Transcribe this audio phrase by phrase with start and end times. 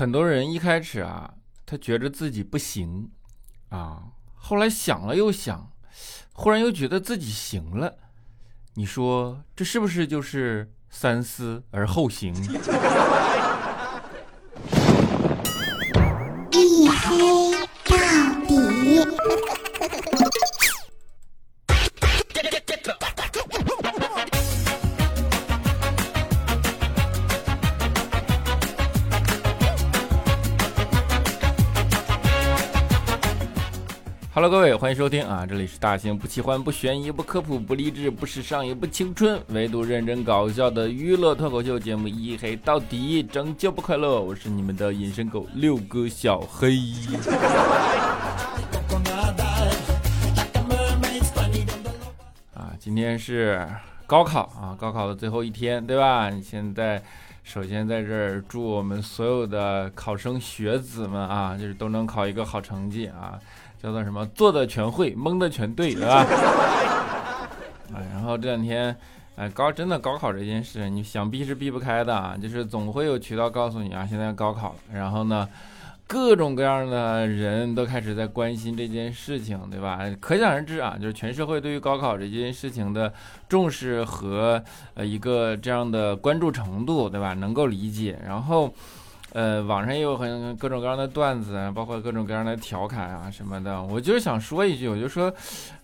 [0.00, 1.34] 很多人一开始啊，
[1.66, 3.10] 他觉得自己不行
[3.68, 5.70] 啊，后来想了又想，
[6.32, 7.98] 忽然又觉得自己行了。
[8.76, 12.32] 你说这是不是就是三思而后行？
[34.90, 35.46] 欢迎收听啊！
[35.46, 44.20] 这里是大型不奇幻、不悬疑、不科普、不励志、不时尚、也不青春，唯独认真搞笑的娱乐脱口秀节目《一黑到底》，拯救不快乐。
[44.20, 46.74] 我是你们的隐身狗六哥小黑。
[52.52, 53.64] 啊，今天是
[54.08, 56.28] 高考啊，高考的最后一天，对吧？
[56.42, 57.00] 现在
[57.44, 63.38] 首先在这儿祝我们所有的考生学子们啊，就是都能考一个好成绩啊。
[63.82, 64.26] 叫做什么？
[64.34, 66.16] 做的全会，蒙的全对，对吧？
[67.92, 68.94] 啊， 然后这两天，
[69.36, 75.48] 哎，高真的高考这件事，你想避是避不开的啊，就是总会有渠道告诉你啊，现在高考，然后呢，
[76.06, 80.00] 各种各样的人都开始在关心这件事情，对吧？
[80.20, 83.10] 可想而知啊，就是全社会对于高考这件事情的
[83.48, 87.32] 重视和呃一个这样的关注程度，对吧？
[87.32, 88.72] 能够理解，然后。
[89.32, 93.80] 呃，网上也有很各种各样的段子，包括各种各样的调侃啊什么的。
[93.82, 95.32] 我就是想说一句，我就说，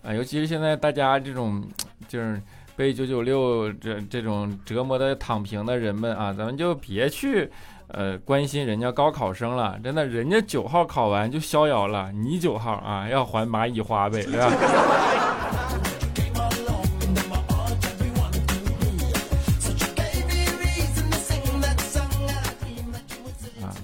[0.03, 1.63] 啊，尤其是现在大家这种
[2.09, 2.41] 就是
[2.75, 7.49] 被九九六这这种折磨的躺平的人们啊，咱们就别去
[7.87, 9.79] 呃关心人家高考生了。
[9.81, 14.51] 真的，人家九号考完就逍遥了，你九号啊要还蚂蚁花呗，对吧？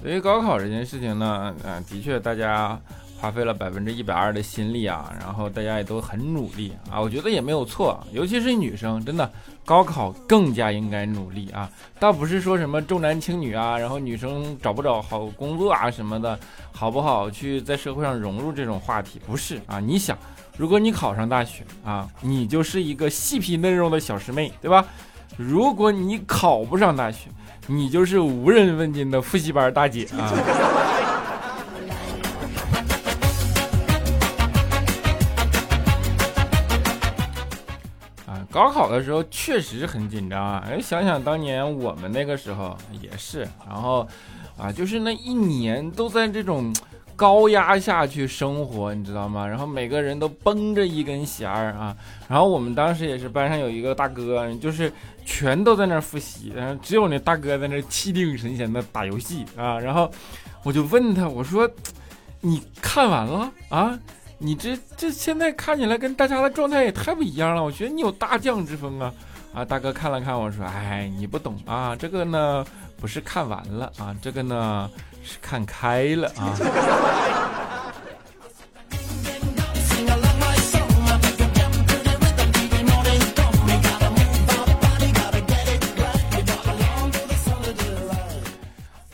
[0.04, 2.78] 对于高考这件事情呢，嗯，的确大家
[3.18, 9.32] 花费了百分之一百二的心力啊，然后大家也都很努力啊，我觉得也没有错，尤其是女生，真的
[9.64, 16.38] 高考更加应该努力啊，倒不是说什么重男轻女啊，然后女生找不找好工作啊什么的，
[16.70, 20.18] 好不好去在社会上融入这种话题，不是啊，你想，
[20.58, 24.84] 如果你考上大学啊，你就是一个细皮嫩肉的小师妹，对吧？
[25.38, 27.30] 如果你考不上大学，
[27.66, 30.20] 你就是无人问津的复习班大姐啊！
[38.26, 40.62] 啊，高考的时候确实很紧张啊！
[40.68, 44.06] 哎，想想当年我们那个时候也是，然后
[44.58, 46.72] 啊，就是那一年都在这种。
[47.16, 49.46] 高压下去生活，你知道吗？
[49.46, 51.96] 然后每个人都绷着一根弦儿啊。
[52.28, 54.92] 然后我们当时也是班上有一个大哥，就是
[55.24, 59.78] 全都在那儿复习，然后只有那大哥在那气定神闲的打游戏啊。
[59.78, 60.10] 然后
[60.62, 61.70] 我就问他，我说
[62.42, 63.98] ：“你看完了啊？
[64.38, 67.62] 你这这现在看起来跟大家的状态也太不一样了。
[67.62, 69.12] 我觉得你有大将之风啊！”
[69.54, 72.64] 啊，大哥看了看我说：“哎，你不懂啊，这个呢
[73.00, 74.90] 不是看完了啊，这个呢。”
[75.24, 76.54] 是看开了啊！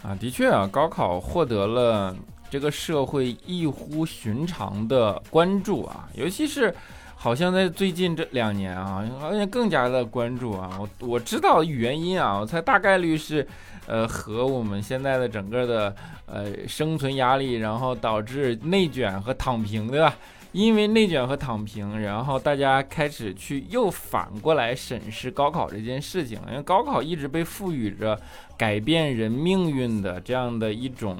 [0.02, 2.14] 啊，的确啊，高考获得了
[2.50, 6.74] 这个社会异乎寻常的关注啊，尤其是。
[7.22, 10.70] 好像在最近这两年啊，好像更加的关注啊。
[10.80, 13.46] 我我知道原因啊，我猜大概率是，
[13.90, 15.96] 呃，和我们现在的整个的
[16.26, 20.16] 呃生存压力，然后导致内卷和躺平，对吧？
[20.52, 28.16] 因为内卷和躺平，然后大家开始去又反过来审视高考这件事情，因为高考一直被赋予着
[28.56, 31.18] 改变人命运的这样的一种。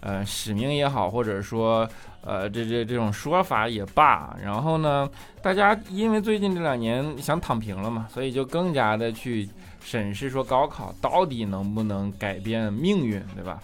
[0.00, 1.88] 呃，使命也好，或者说，
[2.22, 5.08] 呃，这这这种说法也罢，然后呢，
[5.42, 9.48] 大家因为最近这两年想躺平了嘛，所以就更加的去
[9.82, 13.60] 审视说高考到底能不能改变命运，对吧？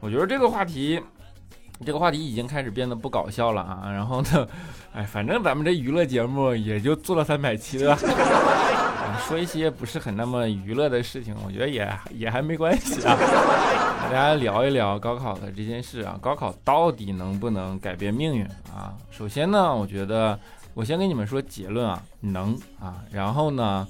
[0.00, 1.00] 我觉得这个话题，
[1.84, 3.90] 这个话题已经开始变得不搞笑了啊。
[3.90, 4.48] 然后呢，
[4.94, 7.96] 哎，反正咱们这娱乐节目也就做了三百期了。
[9.26, 13.16] 说一些不是很那么娱乐的事情，我觉得也也还没关系啊。
[14.06, 18.94] 大家聊一聊高考的这件事啊，高考到底能不能改变命运啊？
[19.10, 20.38] 首先呢，我觉得
[20.74, 23.02] 我先跟你们说结论啊，能啊。
[23.10, 23.86] 然后呢，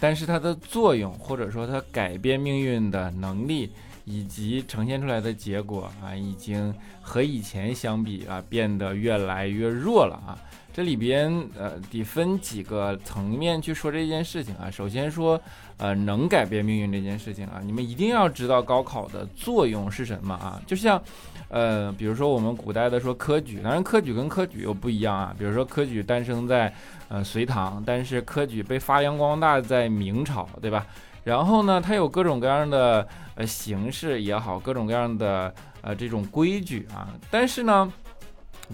[0.00, 3.70] 但是它的作用或者说它改变命运的能力
[4.06, 10.38] 以及呈现出来的结果啊，已经和以前相比啊，变得越来越弱了啊。
[10.74, 14.68] 这里边呃得分几个层面去说这件事情啊。
[14.68, 15.40] 首先说，
[15.76, 20.60] 呃，能改变命运这件事情啊，你们一定要知道高考的作用是什么啊。
[20.66, 21.00] 就像，
[21.48, 25.32] 呃，比如说我们古代的说科举，当然科举跟科举又不一样啊。
[25.38, 26.74] 比如说科举诞生在
[27.06, 30.84] 呃隋唐，但是科举被发扬光大在明朝，对吧？
[31.22, 33.06] 然后呢，它有各种各样的
[33.36, 37.92] 呃形式也好，各种各样的呃这种规矩啊，但是呢。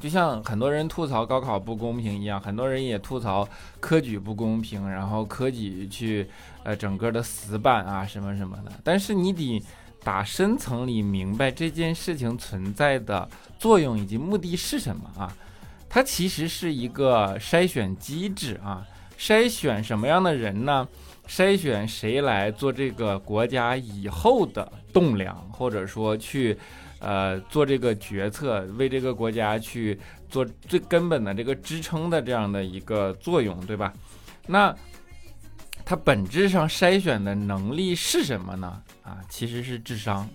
[0.00, 3.48] 就像很多人吐槽高考不公平一样，很多人也吐槽
[3.81, 6.28] 科举不公平，然后科举去
[6.62, 8.70] 呃整个的死板啊什么什么的。
[8.84, 9.60] 但是你得
[10.04, 13.28] 打深层里明白这件事情存在的
[13.58, 15.34] 作用以及目的是什么啊？
[15.88, 18.86] 它其实是一个筛选机制啊，
[19.19, 20.86] 筛选什么样的人呢？
[21.26, 26.56] 筛选谁来做这个国家以后的栋梁，或者说去。
[27.00, 29.99] 呃，做这个决策，为这个国家去
[30.29, 33.93] 做最根本的这个支撑的这样的一个作用，对吧？
[34.47, 34.75] 那
[35.85, 38.82] 它本质上筛选的能力是什么呢？
[39.02, 40.29] 啊，其实是智商，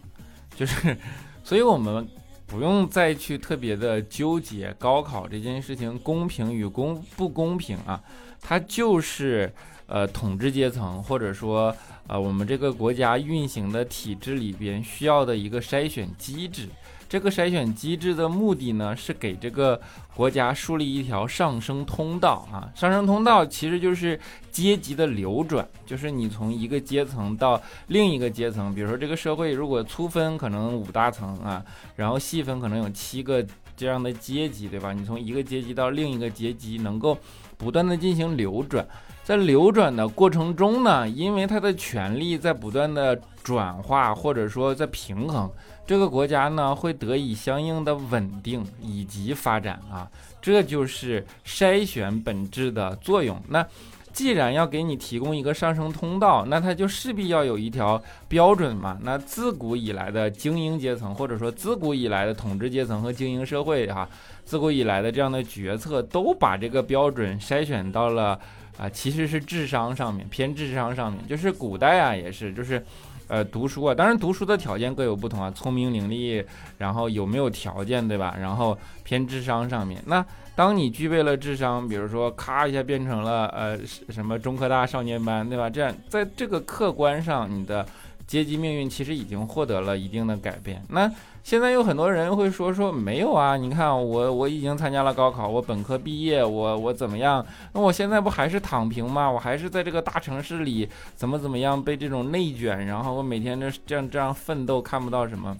[0.55, 0.97] 就是，
[1.43, 2.05] 所以我们
[2.45, 8.01] 不用再去特别的纠结高考这件事情公平与公不公平啊，
[8.41, 9.53] 它就是
[9.87, 11.75] 呃统治阶层或者说。
[12.07, 16.69] 呃，我们这个国家运行的体制里边需要的一个筛选机制，
[17.09, 19.81] 这个筛选机制的目的呢，是给这个
[20.13, 22.69] 国家树立一条上升通道啊。
[22.75, 24.19] 上升通道其实就是
[24.51, 28.71] 阶级的流转，就是你从一个阶层到另一个阶层。
[28.75, 31.65] 比如说这个社会如果粗分可能五大层啊，
[31.95, 33.43] 然后细分可能有七个
[33.75, 34.93] 这样的阶级，对吧？
[34.93, 37.17] 你从一个阶级到另一个阶级，能够
[37.57, 38.87] 不断的进行流转。
[39.25, 45.49] 在流转的过程中呢，因为他的权力在不断的转化，或者说在平衡，
[45.83, 50.07] 这个国家呢会得以相应的稳定以及发展啊，
[50.39, 53.41] 这就是筛选本质的作用。
[53.49, 53.65] 那
[54.13, 58.95] 既然要给你提供一个上升通道，那它就势必要有一条标准嘛。
[59.01, 64.07] 那自古以来的精英阶层，或者说自古以来的统治阶层和精英社会哈，
[64.43, 68.39] 自古以来的这样的决策，都把这个标准筛选到了。
[68.77, 72.83] 啊，其实是智商上面偏智商上面，就是古代啊，也是，就是，
[73.27, 76.45] 呃，读书啊，当然读书的条件各有不同啊，聪明伶俐，
[76.77, 78.35] 然后有没有条件，对吧？
[78.39, 80.25] 然后偏智商上面，那
[80.55, 83.79] 当你具备了智商，比如说咔一下变成了呃
[84.09, 85.69] 什么中科大少年班，对吧？
[85.69, 87.85] 这样在这个客观上，你的。
[88.27, 90.81] 阶级命运其实已经获得了一定的改变。
[90.89, 91.07] 那
[91.45, 93.55] 现在有很多人会说说没有啊？
[93.55, 97.45] 你看我我已经参加了高考，我本科毕业，我我怎么样？
[97.71, 99.29] 那我现在不还是躺平吗？
[99.29, 105.55] 我还是在这个大城市里怎么怎么样被这种内卷，然后我每天这这样这样奋斗，看不到什么？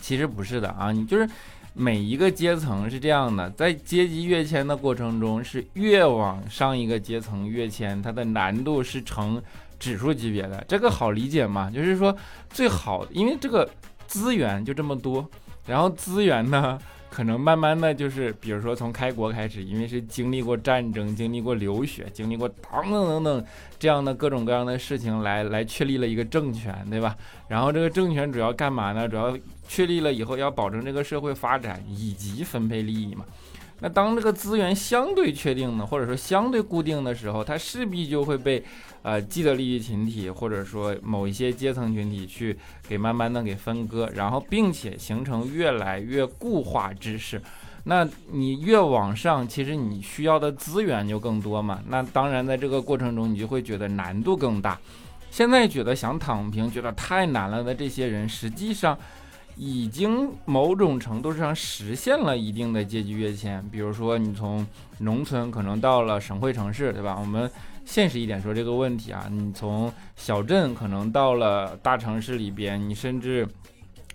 [0.00, 1.28] 其实不是的啊，你就是
[1.74, 9.42] 每一个阶层是这样的，在阶级跃迁的过程中，是越往上一个阶层跃迁，它的难度是成。
[9.80, 11.70] 指数级别的这个好理解嘛？
[11.70, 12.14] 就是说
[12.50, 13.66] 最好，因为这个
[14.10, 15.24] 资源就这么多，
[15.68, 16.76] 然后资源呢，
[17.08, 23.44] 可能慢慢的就是，比如说从开国开始，因为是经历过战争、经历过流血、经历过等等等等
[23.78, 27.16] 这样的各种各样的事情，来来确立了一个政权，对吧？
[27.46, 29.08] 然后这个政权主要干嘛呢？
[29.08, 33.24] 主要确立了以后要保证这个社会发展以及分配利益嘛。
[33.80, 38.62] 那当这个资源相对确定呢，或者说相对固定的时候，它势必就会被，
[39.02, 42.56] 呃，既得利益群体或者说某一些阶层群体去
[42.86, 47.40] 给慢慢的给分割，然后并且形成越来越固化之势。
[47.84, 51.80] 那你越往上，其实你需要的资源就更多嘛。
[51.88, 54.78] 那当然在这个过程中，你就会觉得难度更大。
[55.30, 58.98] 现在觉得想躺平，觉得太难了的这些人，实际上。
[59.56, 64.66] 已经某种程度上实现了一定的阶级跃迁，比如说你从
[64.98, 67.16] 农村可能到了省会城市，对吧？
[67.20, 67.50] 我们
[67.84, 73.46] 现实一点说这个问题啊，你从小镇可能到了大城市里边，你甚至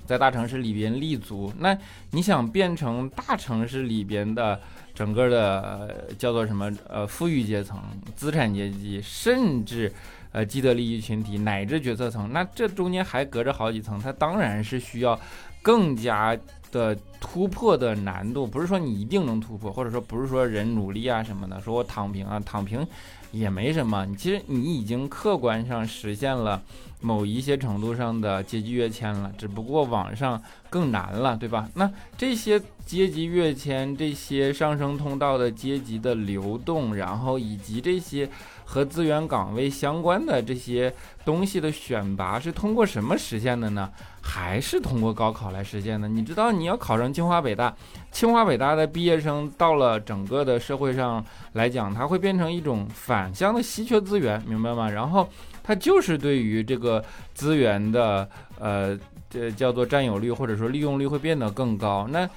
[0.05, 1.77] 在大城市里边立足，那
[2.11, 4.59] 你想变成大城市里边的
[4.93, 6.71] 整个的叫做什么？
[6.87, 7.79] 呃，富裕阶层、
[8.15, 9.93] 资产阶级，甚至。
[10.35, 15.17] 呃，既得利益群体乃至决策层，那这中间还隔着好几层，它当然是需要
[15.61, 16.37] 更加
[16.73, 18.45] 的突破的难度。
[18.45, 22.85] 不是说你一定能突破，或者说不是说人努力啊什么的，说我躺平啊，躺平
[23.31, 24.05] 也没什么。
[24.17, 26.61] 其实你已经客观上实现了
[26.99, 31.69] 某一些程度上的阶级跃迁了，只不过往上更难了，对吧？
[31.75, 38.29] 那这些阶级跃迁，这些上升通道的阶级的流动，然后以及这些。
[38.65, 40.93] 和资源岗位相关的这些
[41.23, 43.89] 东西的选拔是通过什么实现的呢？
[44.21, 46.07] 还是通过高考来实现的。
[46.07, 47.73] 你知道，你要考上清华北大，
[48.11, 54.89] 清华北大的毕业生到了整个的社会上来讲，它会变成一种反向的稀缺资源，明白吗？
[54.89, 55.29] 然后
[55.63, 57.03] 它就是对于这个
[57.35, 58.27] 资源的
[58.59, 58.97] 呃，
[59.29, 62.07] 这叫做占有率或者说利用率会变得更高。
[62.09, 62.27] 那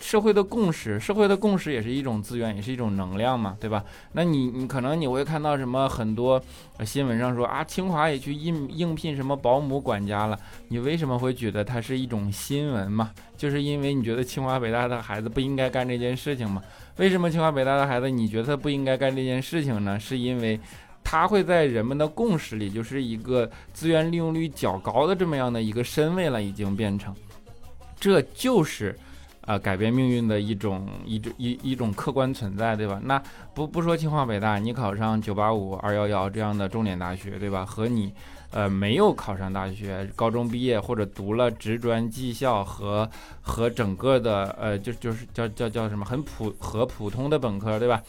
[0.00, 3.82] 社会的共识，社会的共识也是一种资源，也是一种能量嘛，对吧？
[4.12, 6.42] 那你你可能你会看到什么很多
[6.84, 13.12] 新闻上说啊，清华也去应应聘什么保姆管家了，你为什么会觉得它是一种新闻嘛？
[13.36, 16.62] 就是因为你觉得清华北大的孩子不应该干这件事情嘛？
[16.96, 19.98] 为什么清华北大的孩子你觉得他不应该干这件事情呢？
[19.98, 20.60] 是因为
[21.02, 27.14] 他会在人们的共识里，就是一个资源利用率较高的这么样的一个身位了，已经变成，
[27.98, 28.98] 这就是。
[29.46, 32.98] 啊，改变命运的一种一种一一种客观存在，对吧？
[33.04, 33.22] 那
[33.54, 37.62] 不不说清华北大，你考上九八五、二幺幺这样的重点大学，对吧？
[37.62, 38.10] 和你，
[38.52, 43.06] 呃，没有考上大学，高中毕业或者读了职专技校和
[43.42, 48.02] 和整个的呃，就就是叫叫叫什么很普和普通的本科，对吧？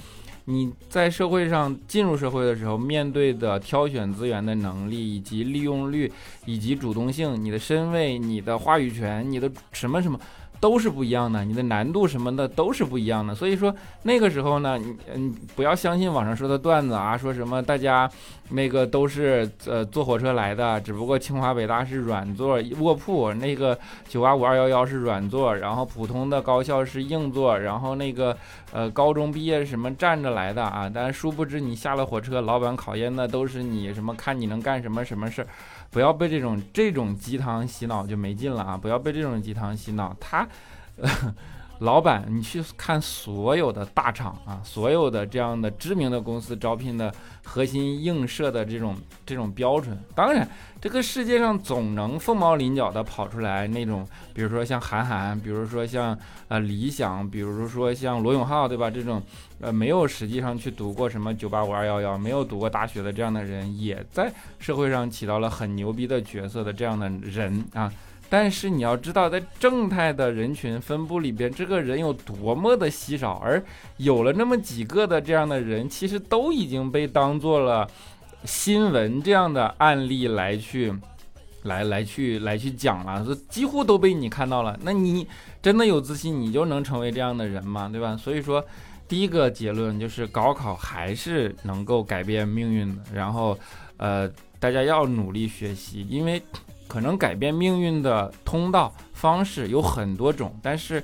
[0.48, 6.10] 你在社会上进入社会的时候，面对的挑选资源的能力以及利用率
[6.46, 10.18] 以及主动性，你的身位、你的话语权、你的什么什么。
[10.60, 13.36] 都是不一样的，你的难度什么的都是不一样的。
[13.36, 18.10] 所以说那个时候呢，你嗯不要相信网上说的段子啊，说什么大家
[18.50, 28.36] 那个都是呃坐火车来的，只不过清华北大是软座卧铺，那个九八五二幺幺是软座，然后普通的高校是硬座，然后那个
[28.72, 35.48] 呃高中毕业什么站着来的啊，但殊不知你下了火车，老板考验的都是你什么看你能干什么什么事儿。
[35.92, 38.76] 不要被这种这种鸡汤洗脑就没劲了啊！
[38.76, 40.14] 不要被这种鸡汤洗脑。
[40.20, 40.45] 他
[41.80, 49.98] 老板，你去看所有的大厂啊，所有的这样的知名的公司招聘的核心映射的这种这种标准。
[50.16, 50.48] 当然，
[50.80, 58.90] 这个世界上总能凤毛麟角的跑出来那种，比如说像韩寒，比如说像呃理想，比如说像罗永浩，对吧？
[58.90, 59.22] 这种。
[59.62, 67.92] 呃，没有实际上去读过什么九八五二幺幺，没有读过大学的这样的人，也在社会上起到了很牛逼的角色的这样的人啊。
[68.29, 73.63] 但是你要知道，在正态的人群分布里边，这个人有多么的稀少，而
[73.98, 77.88] 有了那么几个的这样的人，其实都已经被当做了
[78.44, 80.94] 新闻这样的案例来去，
[81.63, 84.77] 来来去来去讲了，几乎都被你看到了。
[84.84, 85.27] 那你
[85.62, 87.89] 真的有自信，你就能成为这样的人吗？
[87.91, 88.17] 对吧？
[88.17, 88.63] 所以说。
[89.08, 93.55] 第一个结论就是高考还是能够改变命运的，然后，
[93.98, 94.27] 呃，
[94.60, 96.41] 大家要努力学习，因为
[96.88, 101.04] 可能改变命运的通道方式有很多种，但是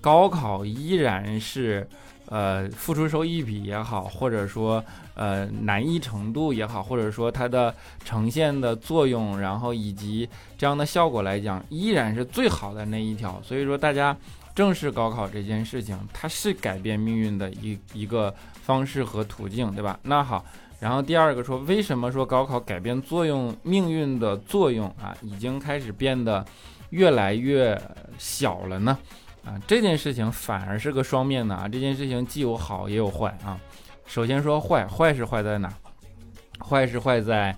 [0.00, 1.88] 高考依然是，
[2.26, 4.84] 呃，付出收益比也好，或者说，
[5.14, 7.74] 呃，难易程度也好，或者说它的
[8.04, 14.16] 呈现的作用，然后以及这样的效果来讲，依然是最好的那一条，所以说大家。
[14.54, 19.98] 正式高考这件事情，它是改变命运的一一个方式和途径，对吧？
[20.02, 20.44] 那好，
[20.82, 26.44] 然后第二个说，为什么说高考改变作用命运的作用啊，已经开始变得
[26.90, 27.80] 越来越
[28.18, 28.98] 小了呢？
[29.44, 33.56] 啊，这件事情反而是个双面的啊，这件事情既有好也有坏啊。
[34.06, 35.72] 首先说坏，坏是坏在哪？
[36.58, 37.56] 坏是坏在。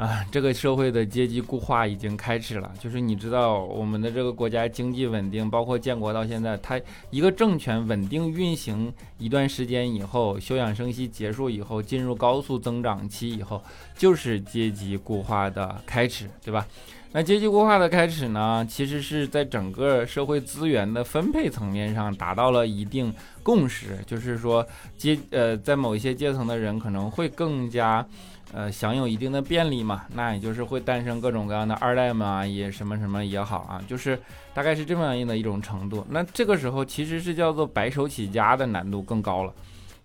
[0.00, 2.72] 啊，这个社会的阶级固化已经开始了。
[2.80, 6.80] 就是你知道，我们的这个国家经济稳定，包括建国到现在，它
[7.10, 13.62] 一个政权稳定运行一段时间以后，休养生息结束以后，进入高速增长期以后，
[13.94, 16.66] 就是阶级固化的开始，对吧？
[17.12, 24.66] 那阶级固化的开始呢，其实是在整个社会资源的分配层面上达到了一定共识，就是说
[24.96, 28.06] 阶呃，在某一些阶层的人可能会更加。
[28.52, 34.18] 呃，享有一定的便利嘛，那也就是会诞生各种各样的二代嘛，也什么什么也好啊，就是
[34.52, 36.04] 大概是这么样的一种程度。
[36.10, 39.52] 那这个时候其实是叫做白手起家的难度更高了。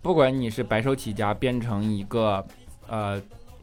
[0.00, 2.44] 不管你是白手起家变成一个
[2.88, 3.20] 呃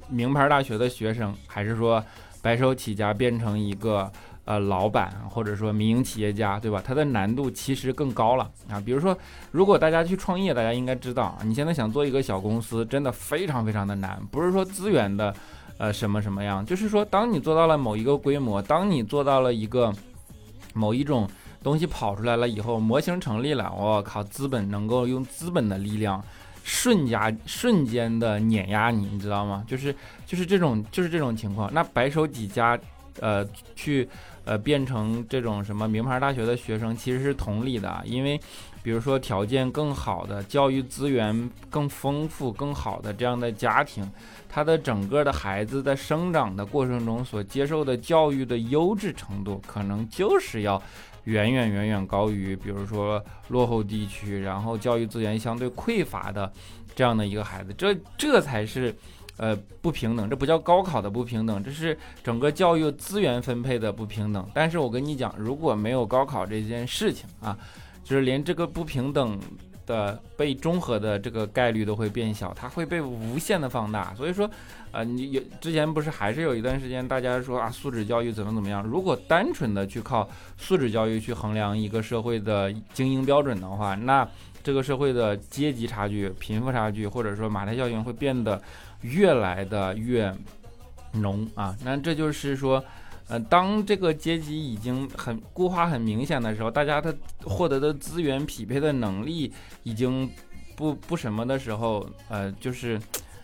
[0.09, 2.03] 名牌大学的学生，还是说
[2.41, 4.11] 白手起家变成一个。
[4.45, 6.81] 呃，老板或者说民营企业家，对吧？
[6.85, 8.77] 它的难度其实更高了啊。
[8.77, 9.17] 比如说，
[9.51, 14.21] 如果大家去创业，大家应该知道啊，你现在想做一个小公司，真的非常非常的难。
[14.29, 15.33] 不是说资源的，
[15.77, 19.93] 呃，什么什么样，就是说，当你做到了某一个规模，当你做到了一个
[20.73, 21.25] 某一种
[21.63, 26.21] 东西跑出来了以后，模型成立了，我靠，资本能够用资本的力量，
[26.65, 29.63] 瞬间瞬间的碾压你，你知道吗？
[29.65, 29.95] 就是
[30.25, 31.73] 就是这种就是这种情况。
[31.73, 32.77] 那白手起家。
[33.19, 34.07] 呃去
[34.45, 38.39] 呃变成这种什么名牌大学的学生，其实是同理的，因为
[38.81, 44.09] 比如说条件更好的、教育资源更丰富、更好的这样的家庭，
[44.49, 50.81] 他的整个的孩子在生长的过程中所接受的教育的优质程度，可能就是要。
[51.25, 56.51] 远远远远高于，比如说落后地区，然后教育资源相对匮乏的
[56.93, 58.93] 这样的一个孩子，这这才是，
[59.37, 60.29] 呃，不平等。
[60.29, 64.47] 这不叫高考的不平等，这是整个教育资源分配的不平等。
[64.53, 67.57] 但是我跟你讲，如果没有高考这件事情啊，
[68.03, 69.39] 就是连这个不平等。
[69.85, 74.13] 的被中和的这个概率都会变小，它会被无限的放大。
[74.15, 74.49] 所以说，
[74.93, 78.81] 呃，你有之前不是还是有一段时间大家说啊，素质教育怎么怎么样？
[78.81, 80.25] 如果单纯的去靠
[80.55, 84.25] 素质教育去衡量一个社会的精英标准的话，那
[84.63, 88.61] 这个社会的阶级差距、贫富差距，或者说马太效应会变得
[89.03, 90.35] 越来的越
[91.13, 91.77] 浓啊。
[91.85, 92.83] 那这就是说。
[93.29, 99.51] 呃，当这个阶级已经很固化、很明显的时候，大家的获得的资源匹配的能力
[99.83, 100.29] 已经
[100.75, 102.99] 不不什么的时候，呃，就是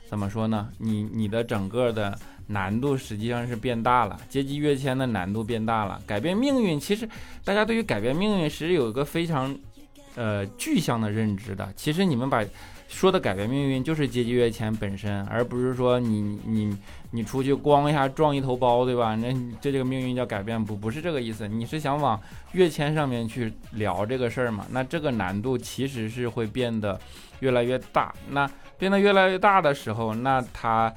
[0.09, 0.67] 怎么说呢？
[0.79, 2.13] 你你的整个的
[2.47, 5.99] 难度实际上是变大了，阶级跃迁的难度变大了。
[6.05, 7.07] 改变命运，其实
[7.45, 9.57] 大家对于改变命运其实有一个非常
[10.15, 11.71] 呃具象的认知的。
[11.77, 12.43] 其实你们把
[12.89, 16.75] 说的改变命运就是阶级跃迁本身，而不是说你你
[17.11, 19.15] 你出去咣一下撞一头包，对吧？
[19.15, 19.31] 那
[19.61, 22.19] 这这个命运叫改变不不是这个意思，你是想往
[22.53, 24.65] 跃迁上面去聊这个事儿嘛？
[24.71, 26.99] 那这个难度其实是会变得
[27.41, 28.11] 越来越大。
[28.31, 30.91] 那变得越来越大的时候，那它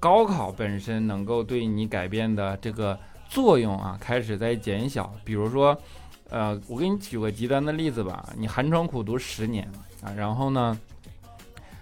[0.00, 5.14] 高考本身能够对你改变的这个作用啊，开始在减小。
[5.24, 5.80] 比如说，
[6.28, 9.70] 呃，我给你举个极端的例子吧，你寒窗苦读十年
[10.02, 10.76] 啊，然后呢？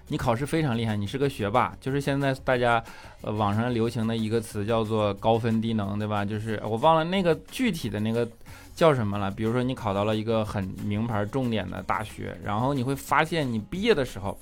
[0.08, 2.82] 你考试非常厉害，你是个学霸，就是现在大家
[3.20, 6.24] 呃网上流行的一个词叫做高分低能，对吧？
[6.24, 8.26] 就是我忘了那个具体的那个
[8.74, 9.30] 叫什么了。
[9.30, 14.38] 比如说你考到了一个很名牌重点的大学，然后你会发现你毕业的时候，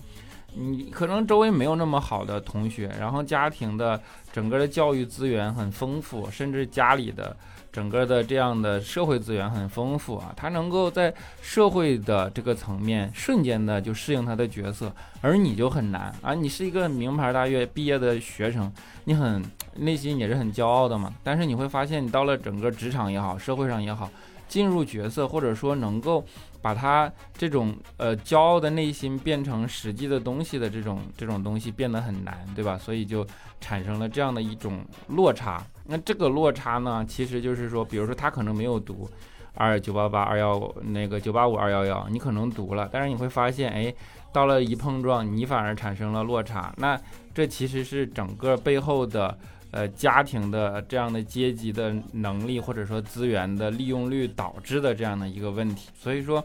[0.54, 4.00] 你可能周围没有那么好的同学，然后家庭的
[4.32, 7.37] 整个的教育资源很丰富，甚至家里的。
[7.76, 14.90] 整个的这样的社会资源很丰富啊，他能够在社会的这个层面瞬间的就适应他的角色，
[15.21, 16.33] 而你就很难啊。
[16.33, 18.73] 你是一个名牌大学毕业的学生，
[19.04, 21.12] 你很内心也是很骄傲的嘛。
[21.23, 24.11] 但是你会发现，你到了整个职场也好，社会上也好，
[24.49, 26.25] 进入角色或者说能够
[26.62, 32.78] 把他这种呃骄傲的内心变成实际的东西的这种这种东西变得很难，对吧？
[32.78, 33.26] 所以就
[33.60, 35.62] 产生了这样的一种落差。
[35.88, 39.08] 那这个落差呢，其实就是说，比如说他可能没有读
[39.54, 43.94] 二九八八二幺那个九八五二幺幺，你可能读了，但是你会发现，哎，
[44.32, 46.75] 到了一碰撞，你反而产生了落差。
[46.78, 47.00] 那
[47.32, 49.38] 这其实是整个背后的
[49.70, 55.88] 呃家庭的这样的阶级的能力或者说资源的利用率导致的这样的一个问题。
[55.96, 56.44] 所以说，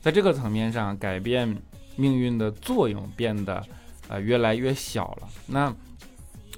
[0.00, 1.56] 在这个层面上，改变
[1.96, 3.64] 命运的作用变得
[4.08, 5.28] 呃越来越小了。
[5.46, 5.74] 那。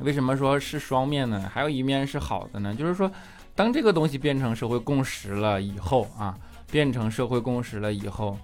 [0.01, 1.49] 为什么说是双面呢？
[1.53, 2.75] 还有一面是好的呢？
[2.75, 3.11] 就是说，
[3.55, 6.37] 当这个东西变成社会共识了以后啊，
[6.71, 8.37] 变成社会共识了以后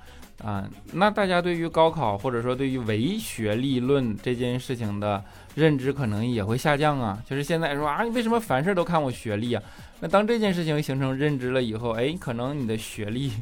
[0.45, 5.23] 啊，那大家对于高考或者说对于唯学历论这件事情的
[5.57, 7.21] 认知可能也会下降啊。
[7.29, 9.61] 就是现在说啊，你为什么凡事都看我学历啊？
[9.99, 13.33] 那当这件事情形成认知了以后，哎，可能你的学历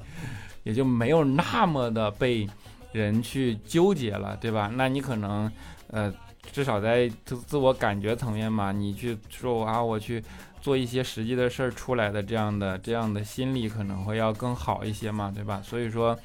[0.63, 2.49] 也就没有那么的被
[2.93, 4.71] 人去纠结了，对吧？
[4.75, 5.53] 那你可能
[5.91, 6.11] 呃。
[6.53, 10.23] 至少在自自我感觉层面嘛，你去说啊，我去
[10.61, 15.63] 做一些实际的事儿出来的这样的这样的心理可能会要更好一些嘛，对吧？
[15.63, 16.19] 所以说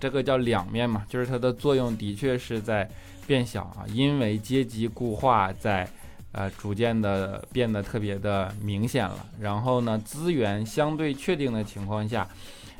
[0.00, 2.88] 这个叫两面嘛，就是它的作用的确是在
[3.26, 5.88] 变小啊，因为阶级固化在
[6.32, 9.26] 呃逐渐的变得特别的明显了。
[9.40, 12.26] 然后呢，资源相对确定的情况下，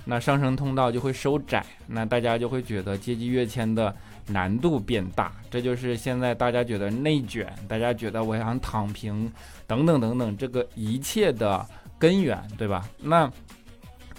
[0.04, 3.94] 那上升通道就会收窄，那大家就会觉得阶级跃迁的。
[4.28, 9.30] 难度变大，这就是现在大家觉得内卷，大家觉得我想躺平，
[9.66, 11.66] 等等等等，这个一切的
[11.98, 12.88] 根源，对吧？
[13.00, 13.28] 那，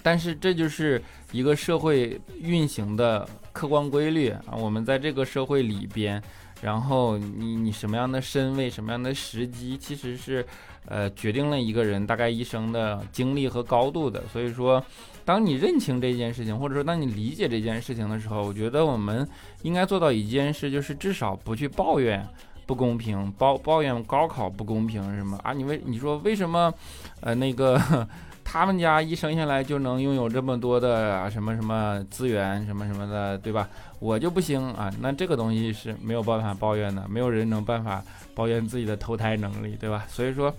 [0.04, 4.54] 但是这就是一个社会运行的客观规律啊。
[4.58, 6.22] 我们在这个社会里边，
[6.62, 10.46] 然后你你什么样的身位，什么样的时机，其实是
[10.86, 14.22] 呃决定了一个人大概一生的经历和高度的。
[14.28, 14.84] 所以说。
[15.26, 19.28] 当你认清这件事情，或者说当你理解这件事情的时候，我觉得我们
[19.62, 22.28] 应该做到一件事，就是至少不去抱怨
[22.66, 25.54] 不公平，抱抱怨高考不公平什么啊？
[25.54, 26.74] 你为你说为什么，
[27.22, 27.80] 呃，那个
[28.44, 33.70] 他们家一生下来就能拥有这么多的什么什么资源什么什么的，对吧？
[34.00, 34.92] 我就不行啊？
[35.00, 38.04] 那这个东西是没有办法抱怨的，没有人能办法
[38.36, 40.06] 抱怨自己的投胎能力，对吧？
[40.10, 40.54] 所以说。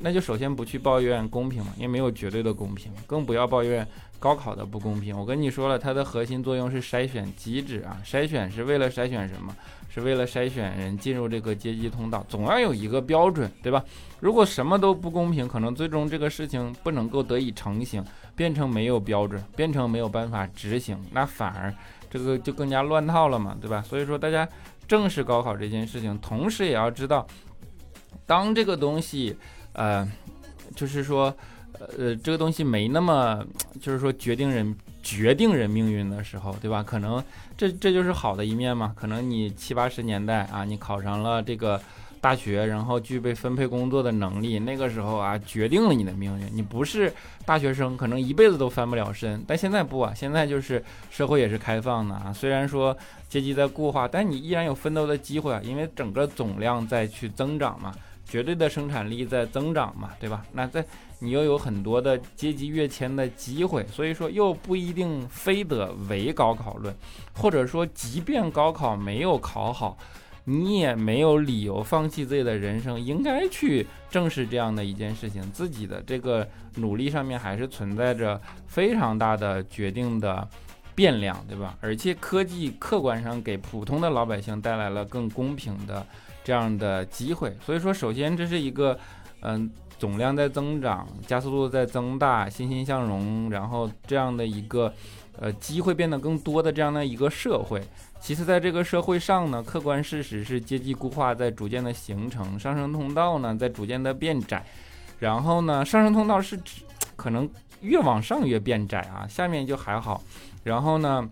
[0.00, 3.86] 那就首先不去抱怨公平嘛，因为没有绝对的公平，更不要抱怨
[4.18, 5.18] 高考的不公平。
[5.18, 9.54] 我跟你说了，它的核心作用是筛选机制啊，筛选是为了筛选什么？
[9.88, 13.82] 是为了筛选人进入这个阶级通道，总要有一个标准，对吧？
[14.20, 18.04] 如果什么都不公平，可能最终这个事情不能够得以成型，
[18.34, 21.74] 变成没有标准，变成没有办法执行，那反而
[22.10, 23.80] 这个就更加乱套了嘛，对吧？
[23.80, 24.46] 所以说大家
[24.86, 27.26] 正视高考这件事情，同时也要知道，
[28.26, 29.34] 当这个东西，
[29.76, 30.06] 呃，
[30.74, 31.32] 就是说，
[31.96, 33.46] 呃，这个东西没那么，
[33.80, 34.74] 就是说决定人。
[35.06, 36.82] 决定人命运的时候，对吧？
[36.82, 37.22] 可能
[37.56, 38.92] 这这就是好的一面嘛。
[38.96, 41.80] 可能你七八十年代啊，你考上了这个
[42.20, 46.50] 大学，然后具备分配工作的能力，那个时候啊，决定了你的命运。
[46.52, 47.12] 你不是
[47.44, 49.40] 大学生，可能一辈子都翻不了身。
[49.46, 52.32] 但现在不啊，现在就是社会也是开放的啊。
[52.32, 52.96] 虽然说
[53.28, 57.94] 阶级在固化，但你依然有奋斗的机会啊，因为整个总量在去增长嘛。
[58.28, 60.44] 绝对的生产力在增长嘛，对吧？
[60.52, 60.84] 那在
[61.20, 66.94] 你又有很多的阶级跃迁的机会，所以说又不一定非得唯高考论，
[67.34, 69.96] 或者说即便高考没有考好，
[70.44, 80.46] 你也没有理由放弃自己的人生，应该去正视这样的一件事情，自己的这个努力上面还是存在着非常大的决定的
[80.94, 81.78] 变量，对吧？
[81.80, 86.04] 而且科技客观上给普通的老百姓带来了更公平的。
[86.46, 88.96] 这样的机会，所以说，首先这是一个，
[89.40, 94.94] 嗯，总量在增长，加速度在增大，欣欣向荣，然后这样的一个，
[95.40, 97.82] 呃，机会变得更多的这样的一个社会。
[98.20, 104.64] 其次，在这个社会上呢，客观事实是阶级固化在逐渐的形成，上升通道呢在逐渐的变窄。
[105.18, 106.82] 然后呢，上升通道是指
[107.16, 110.22] 可能越往上越变窄啊，下面就还好。
[110.62, 111.28] 然后呢，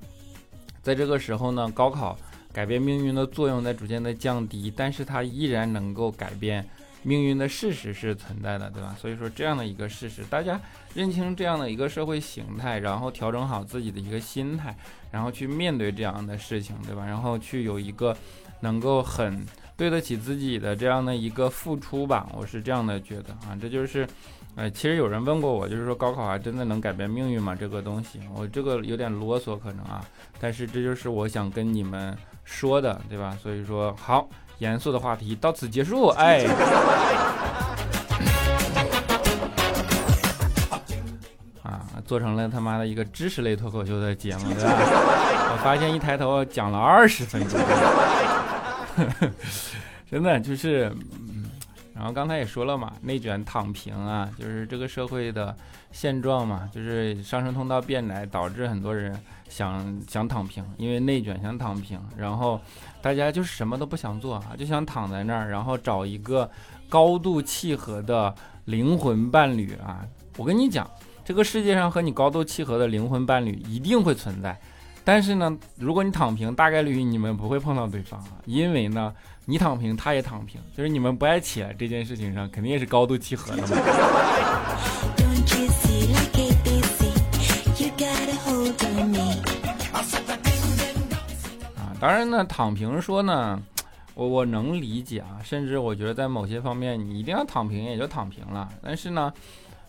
[0.82, 2.18] 在这个时候呢，高考。
[2.54, 6.64] 改变命运的作用在逐渐的降低，但是它依然能够改变
[7.02, 8.96] 命运的事实是存在的，对吧？
[8.98, 10.58] 所以说这样的一个事实，大家
[10.94, 14.74] 认清这样的一个社会形态，然后调整好自己的一个心态，
[15.10, 17.04] 然后去面对这样的事情，对吧？
[17.04, 18.16] 然后去有一个
[18.60, 19.44] 能够很
[19.76, 24.08] 对得起自己的这样的一个付出吧，我是这样的觉得啊，这就是。
[24.56, 27.56] 呃，其实有人问过我，就是说高考啊，真的能改变命运吗？
[27.56, 33.36] 这个东西，我这个有点啰嗦可能啊，但是这就是我想跟你们说的，对吧？
[33.42, 34.28] 所以说，好，
[34.58, 36.08] 严肃的话题到此结束。
[36.16, 36.44] 哎，
[41.62, 44.70] 啊，做成了他妈的一个知识类脱口秀的节目，对吧？
[45.56, 47.58] 我发现一抬头讲了二十分钟，
[50.10, 50.92] 真的就是。
[51.94, 55.56] 然后刚才也说了嘛，内卷躺平啊，就是这个社会的
[55.92, 59.16] 现状嘛，就是上升通道变窄，导致很多人
[59.48, 62.60] 想想躺平，因为内卷想躺平，然后
[63.00, 66.50] 大家就是什么都不想做啊，就想躺在那儿，然后找一个
[66.88, 70.04] 高度契合的灵魂伴侣啊。
[70.36, 70.90] 我跟你讲，
[71.24, 74.58] 这个世界上和你高度契合的灵魂伴侣一定会存在，
[75.04, 79.14] 但是呢，如果你躺平，大概率你们不会碰到对方啊，因为呢。
[79.46, 83.76] 你躺平，他也躺平，就是你们不爱起来这件事情上，肯定也是高度契合的嘛。
[91.76, 93.62] 啊，当然呢，躺平说呢，
[94.14, 98.66] 我我能理解啊，甚至我觉得在某些方面，你一定要躺平也就躺平了。
[98.82, 99.30] 但是呢，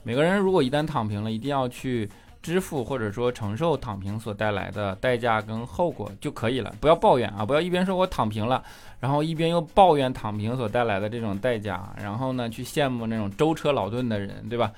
[0.03, 2.09] 每个人如果一旦躺平了，一定要去。
[2.45, 8.63] 支付或者说承受躺平所带来的代价跟后果就可以了，不要抱怨啊，不要一边说我躺平了，
[8.99, 14.71] 然后一边又抱怨躺平所带来的这种代价，然后呢去羡慕那种舟车劳顿的人，对吧？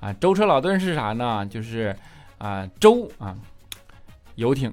[0.00, 1.46] 啊，舟车劳顿是啥呢？
[1.46, 1.96] 就是
[2.36, 3.34] 啊，舟啊，
[4.34, 4.70] 游艇，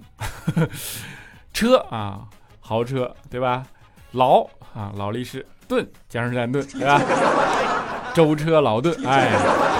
[1.53, 2.27] 车啊，
[2.59, 3.65] 豪车，对吧？
[4.11, 7.01] 劳啊，劳力士，顿，江诗丹顿，对吧？
[8.13, 9.70] 舟车劳顿，哎。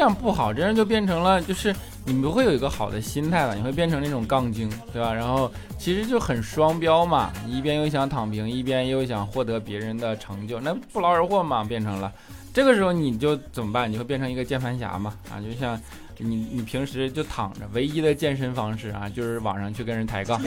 [0.00, 5.12] 这样不好，这样就变成了，就是你不会有一个好的心态了，你会变成那种杠精，对吧？
[5.12, 12.10] 然后其实就很双标嘛，一边又想躺平，一边又想获得别人的成就，那不劳而获嘛，变成了。
[12.54, 13.92] 这个时候你就怎么办？
[13.92, 15.12] 你会变成一个键盘侠嘛？
[15.30, 15.78] 啊，就像
[16.16, 20.40] 你你平时就躺着，唯一的健身方式啊，就是网上去跟人抬杠。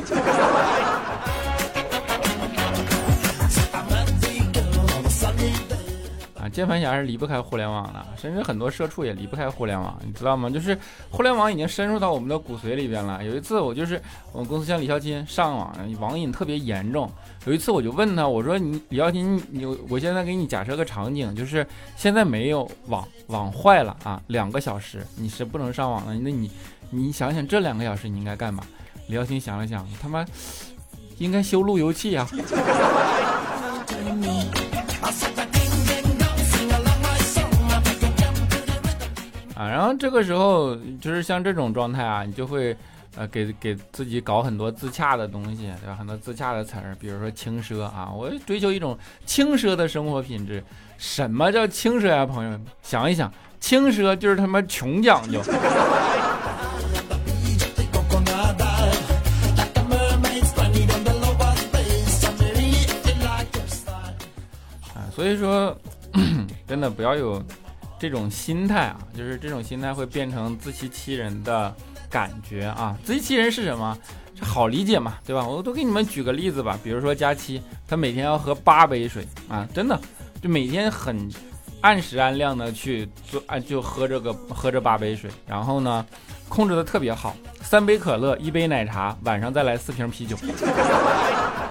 [6.53, 10.49] 键盘侠是离不开互联网的，甚至很多社畜也离不开互联网，你知道吗？
[10.49, 10.77] 就是
[11.09, 13.23] 互联网已经深入到我们的骨髓里边了。
[13.23, 17.11] 有一次我就是我们公司像李孝金上网网瘾特别严重，
[17.45, 21.65] 有一次我就问他，我说你李孝金，你我现在给你假设个场景，就是
[21.97, 26.51] 现在没有网，网坏了啊，两个小时你是不能上网的，那你
[26.91, 28.63] 你想想这两个小时你应该干嘛？
[29.07, 30.25] 李孝金想了想，他妈。
[31.19, 32.27] 应该修路由器啊。
[39.55, 42.75] 啊，然后这个时候就是像这种状态啊，你就会
[43.15, 45.95] 呃给给自己搞很多自洽的东西，对吧？
[45.95, 50.63] 很多自洽的词儿，比如说轻奢啊，我追求一种轻奢的生活品质。
[50.97, 52.65] 什么叫轻奢呀，朋友们？
[52.81, 55.39] 想一想，轻奢就是他妈穷讲究。
[64.95, 65.77] 啊，所以说，
[66.67, 67.43] 真的不要有
[68.03, 71.73] 这种心态啊，就是这种心态会变成自欺欺人的
[72.09, 72.97] 感觉啊。
[73.01, 73.97] 自欺欺人是什么？
[74.37, 75.47] 这好理解嘛，对吧？
[75.47, 79.97] 我都给你们举个例子吧，比如说佳期，他每天要喝八杯水啊，真的。
[80.41, 81.31] 就每天很
[81.79, 86.05] 按时按量的去做，啊，就喝这个喝这八杯水，然后呢，
[86.49, 90.35] 控制的特别好，三杯可乐，一杯奶茶，晚上再来四瓶啤酒，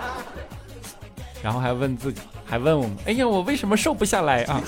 [1.44, 4.62] 然后还问自己，还问我们，哎呀，我为什么瘦不下来啊？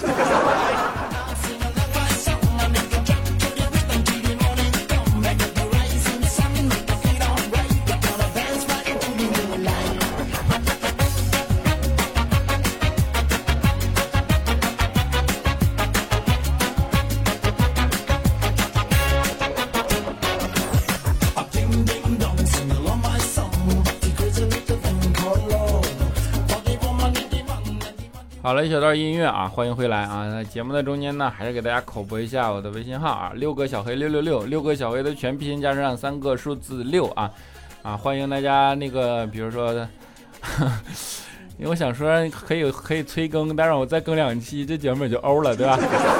[28.44, 30.28] 好了，一小段音乐啊，欢迎回来啊！
[30.30, 37.30] 那节目的中间呢，还是给大家口播一下我的微信号啊，六个小黑六六六，六个小黑的全拼加上三个数字六啊
[37.82, 37.96] 啊！
[37.96, 39.72] 欢迎大家那个，比如说，
[41.56, 45.78] 因为我想说可以可以催更，但是我再更两期，这节目也就欧了，对吧？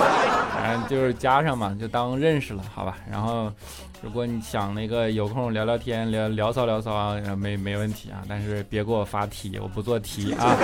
[0.57, 2.97] 反正就是加上嘛，就当认识了，好吧？
[3.11, 3.53] 然后，
[4.01, 10.57] 如果你想那个有空聊聊天，聊聊骚聊骚啊，没没问题啊，但是别给我发题，我不做题啊。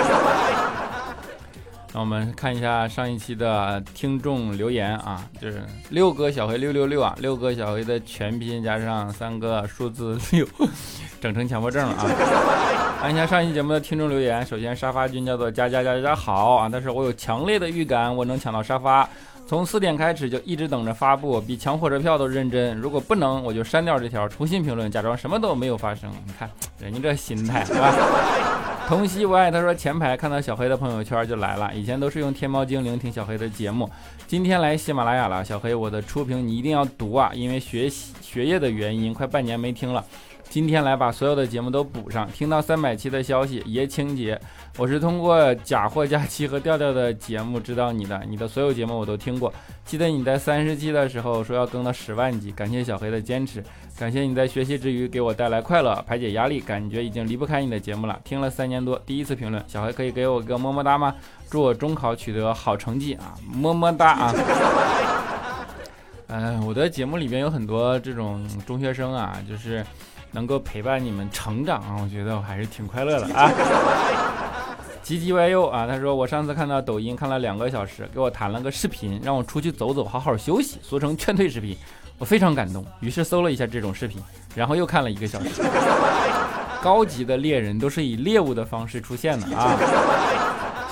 [1.93, 10.47] 那我们看一下上一期的听众留言啊，就是六个小黑六六六啊，六个小黑的全拼加上三个数字六，
[11.19, 12.05] 整成强迫症了啊！
[13.01, 19.09] 看一下上一期节目的听众留言，首先沙发君叫做加加加加好啊，但是我有强烈的预感我能抢到沙发，
[19.45, 26.09] 从四点开始就一直等着发布，比抢火车票都认真，如果不能我就删掉这条，重新评论，假装什么都没有发生。
[26.25, 26.49] 你看
[26.79, 27.91] 人家这心态是吧？
[28.91, 33.89] 童熙我爱他说前排看到小黑的朋友圈就来了，以前都是用天猫精灵听小黑的节目，
[34.27, 35.45] 今天来喜马拉雅了。
[35.45, 40.05] 小黑，我的初评你一定要读啊，因为学习学业的原因，快半年没听了。
[40.51, 44.37] 今天来把所有的节目都补上，听到三百期的消息，爷清洁。
[44.77, 49.53] 我是通过假货假期和调调的节目知道你的，你的所有节目我都听过。
[49.85, 53.63] 记得你在三十期的时候说要更到十万级，感谢小黑的坚持，
[53.97, 58.19] 感谢你在学习之余给我带来快乐，排解压力，感觉已经离不开你的节目了。
[58.25, 61.15] 听了三年多，第一次评论，小黑可以给我个么么哒吗？
[61.49, 64.35] 祝我中考取得好成绩啊，么么哒啊！
[66.27, 69.85] 嗯， 我的节目里边有很多这种中学生啊，就是
[70.31, 73.51] 能够陪伴你们成长啊，我觉得我还是挺快乐的啊。
[75.03, 81.75] 唧唧歪右啊，他说我上次看到抖音看了两个小时，给我弹了个视频，让我出去走走，好好休息，俗称劝退视频，
[82.17, 84.21] 我非常感动，于是搜了一下这种视频，
[84.55, 85.61] 然后又看了一个小时。
[86.81, 89.75] 高级的猎人都是以猎物的方式出现的啊。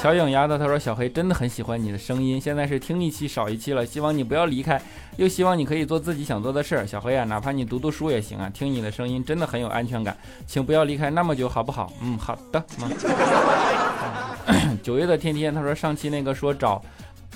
[0.02, 4.82] 小影丫头她说：“小黑真的很喜欢你的声音，现在是听一期少一期了，希望你不要离开，
[5.18, 6.88] 又希望你可以做自己想做的事儿。
[6.88, 10.16] 小黑啊，哪怕你读读书也行啊，听你的声音真的很有安全感，
[10.48, 11.92] 请不要离开那么久，好不好？
[12.02, 12.64] 嗯，好的。
[14.82, 16.82] 九月的天天他说上期那个说找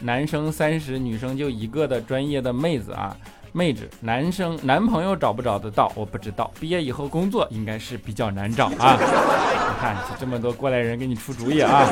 [0.02, 3.14] 男生三十女生就一个的专业的妹子啊，
[3.52, 5.92] 妹子，男生男朋友找不找得到？
[5.96, 8.98] 我不知道，毕业以后工作应该是比较难找啊。
[8.98, 11.86] 你看这么多过来人给你出主意啊。”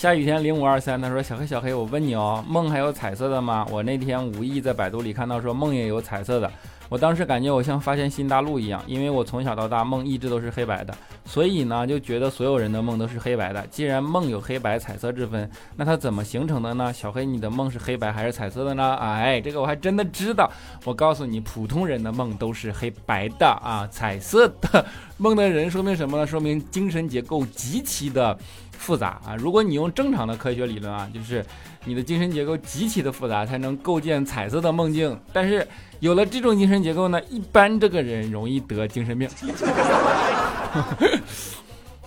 [0.00, 3.66] 下雨天零五二三，他说：“小黑小黑，我问你哦，梦还有彩色的吗？
[3.70, 6.50] 我那天无意在百度里看到说梦也有彩色的，
[6.90, 10.92] 我当时感觉我像发现新大陆一样，因为我从小到大梦一直都是黑白的，
[11.24, 13.64] 所以呢就觉得所有人的梦都是黑白的。
[13.68, 16.92] 既然梦有黑白彩色之分，那它怎么形成的呢？
[16.92, 18.96] 小黑，你的梦是黑白还是彩色的呢？
[18.96, 20.50] 哎，这个我还真的知道。
[20.84, 24.84] 我告诉你，普通人的梦都是黑白的啊，彩色的
[25.16, 26.26] 梦的人说明什么呢？
[26.26, 28.36] 说明精神结构极其的。”
[28.80, 29.36] 复杂啊！
[29.36, 31.44] 如果你用正常的科学理论啊，就是
[31.84, 35.20] 你的精神结构极其的复杂，才能构建彩色的梦境。
[35.34, 35.68] 但是
[36.00, 39.28] 有了这种精神结构呢，一般这个人容易得精神病。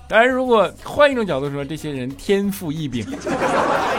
[0.10, 3.06] 当然，如果换一种角度说，这些人天赋异禀，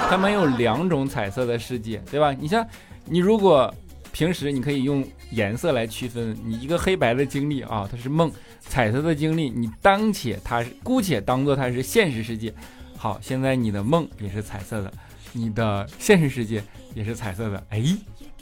[0.09, 2.33] 他们有两种彩色的世界，对吧？
[2.33, 2.65] 你像
[3.07, 3.73] 你如果
[4.13, 8.31] 平时你可以用颜色来区分你一个黑白的经历啊，它是梦。
[8.67, 12.53] 彩色的经历，你当且它是姑且当做它是现实世界。
[12.97, 14.91] 好，现在你的梦也是彩色的，
[15.33, 17.63] 你的现实世界也是彩色的。
[17.69, 17.85] 哎，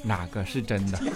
[0.02, 0.98] 哪个是真的？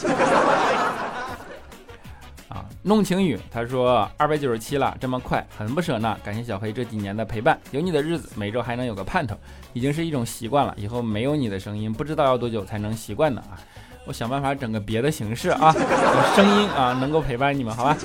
[2.48, 6.16] 啊，弄晴雨，他说二百九十七了，这么快，很不舍呢。
[6.22, 9.36] 感谢小黑这几年的陪伴，有你的日子，每周还能有个盼头，
[9.72, 10.72] 已经是一种习惯了。
[10.78, 13.58] 以后没有你的声音，不知道要多久才能习惯呢啊！
[14.06, 15.74] 我想办法整个别的形式啊，
[16.34, 17.96] 声音啊能够陪伴你们，好吧？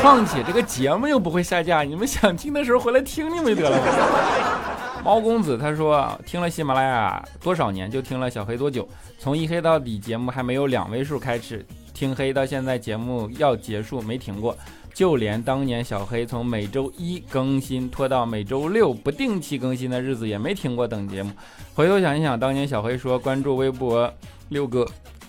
[0.00, 3.82] 况且这个节目又不会下架，你们想听的时候回来听听不就得了吗？
[5.04, 8.88] 猫公子他说听了喜马拉雅多少年，就听了小黑多久？
[9.18, 11.64] 从一黑到底节目还没有两位数开始。
[11.94, 14.54] 听黑到现在，节目要结束没停过，
[14.92, 21.30] 就连当年小黑从每周一更新拖到每周六不定期更新的日子也没停过等节目。
[21.74, 24.12] 回头想一想，当年小黑说关注微博
[24.50, 24.86] 六哥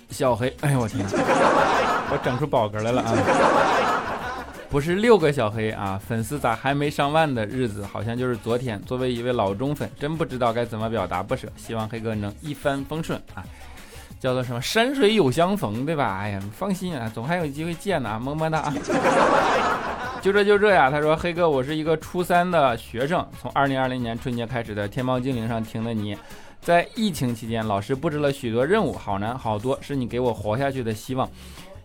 [0.09, 1.05] 小黑，哎呦我天，
[2.11, 3.13] 我整出宝格来了啊！
[4.69, 7.85] 不是六个小黑啊，粉丝咋还没上万的日子？
[7.85, 8.81] 好像就是昨天。
[8.83, 13.43] 作为一位老忠粉，真不知道该怎么表达不舍，希望黑哥能一帆风顺啊！
[14.19, 16.17] 叫做什么山水有相逢，对吧？
[16.19, 18.73] 哎呀，放心啊，总还有机会见呢，么么哒啊！
[20.21, 26.17] 就这就这呀，他说黑哥，我是一个初三的学生，从二零二零年春节开始的天猫精灵上听的你，
[26.67, 31.25] 在疫情期间，老师布置了许多任务，好难好多，是你给我活下去的希望。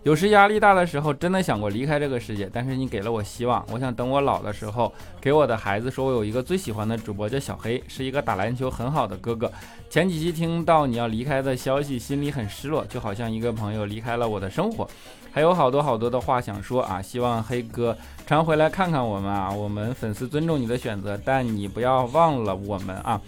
[0.02, 3.64] 有时压力大的时候，真的想过离开这个世界，但是你给了我希望。
[3.70, 9.48] 我想等我老的时候，给我的孩子说，我有一个最喜欢的主播叫小黑，是一个打篮球很好的哥哥。
[9.88, 14.88] 前几期听到你要离开的消息，心里很失落，就好像一个朋友离开了我的生活。
[15.30, 23.20] 还有好多好多的话想说啊，希望黑哥常回来看看我们啊，我们粉丝尊重你的选择，但你不要忘了我们啊。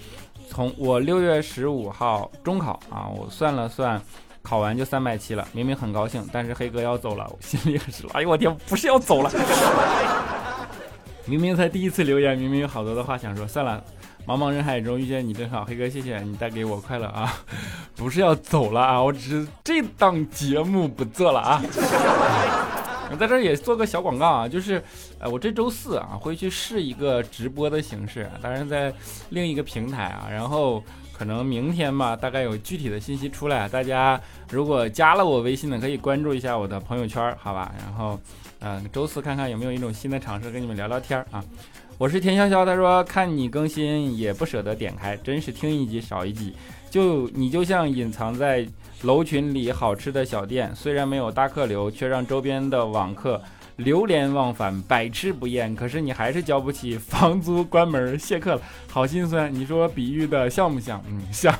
[0.48, 4.00] 从我六月十五号中考啊，我算了算。
[4.46, 8.12] 考完就三百七了，明明很高兴，但是黑哥要走了，我心里很失落。
[8.12, 9.32] 哎呦我天，不是要走了，
[11.24, 13.82] 明明才第一次留言，明明有好多的话想说，算了，
[14.26, 17.32] 茫茫人海中遇见你真好，黑哥谢谢你带给我快乐啊，
[17.96, 21.62] 不是要走了啊，我只是这档节目不做了啊。
[23.10, 24.82] 我在这儿也做个小广告啊，就是，
[25.18, 28.92] 呃，我这周四啊会去试一个直播的形式，当然在
[29.30, 30.82] 另一个平台啊，然后。
[31.16, 33.68] 可能明天吧，大概有具体的信息出来。
[33.68, 37.72] 大家如果加了我微信的，可以关注一下我的朋友圈，好吧？
[37.78, 38.18] 然后，
[38.58, 41.40] 嗯，周四看看有没有一种新的尝试，跟你们聊聊天啊。
[41.98, 46.52] 我是田潇潇，他说看你更新也不舍得点开，真是听一集少一集。
[46.94, 48.64] 就你就像隐藏在
[49.02, 53.42] 楼群里好吃的小店，虽然没有大客流，却让周边的网客。
[53.78, 59.52] 流连忘返，百吃不厌，可是你还是交不起房租，关门谢客了，好心酸。
[59.52, 61.02] 你说比喻的像不像？
[61.08, 61.52] 嗯，像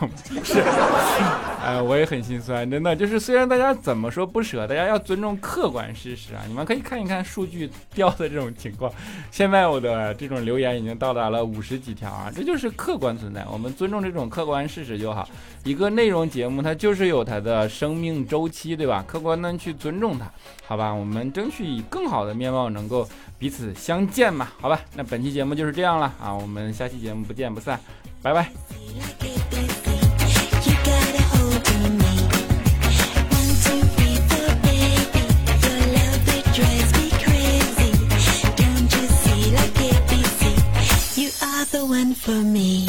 [0.44, 0.62] 是。
[1.64, 2.94] 哎，我也很心酸，真的。
[2.94, 6.42] 就是虽然大家怎么说不舍，大家要尊重客观事实啊。
[6.46, 8.90] 你们可以看一看数据 掉的这种情况。
[9.33, 13.44] 现在我的这种留言已经到达了五十几条啊，这就是客观存在。
[13.53, 15.29] 我们尊重这种客观事实就好。
[15.64, 19.05] 一个内容节目，它就是有它的生命周期，对吧？
[19.07, 20.31] 客观的去尊重它，
[20.66, 20.92] 好吧？
[20.92, 22.05] 我们争取以更。
[22.05, 24.48] 好的面貌能够彼此相见嘛？
[24.61, 27.81] 好吧，那本期节目就是这样了啊，我们下期节目不见不散，
[28.22, 29.34] 拜拜。
[41.64, 42.87] another one for me.